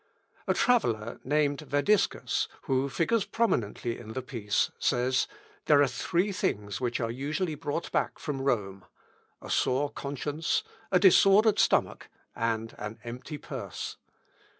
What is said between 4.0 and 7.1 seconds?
the piece, says, "There are three things which